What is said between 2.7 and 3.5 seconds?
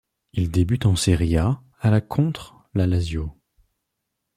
la Lazio.